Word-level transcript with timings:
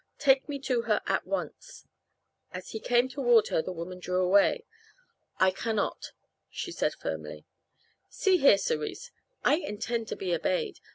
Take 0.17 0.49
me 0.49 0.57
to 0.61 0.81
her 0.89 1.03
at 1.05 1.27
once." 1.27 1.85
As 2.51 2.71
he 2.71 2.79
came 2.79 3.07
toward 3.07 3.49
her 3.49 3.61
the 3.61 3.71
woman 3.71 3.99
drew 3.99 4.19
away. 4.23 4.65
"I 5.37 5.51
cannot," 5.51 6.13
she 6.49 6.71
said 6.71 6.95
firmly. 6.95 7.45
"See 8.09 8.37
here, 8.37 8.57
Cerise, 8.57 9.11
I 9.45 9.57
intend 9.57 10.07
to 10.07 10.15
be 10.15 10.33
obeyed. 10.33 10.79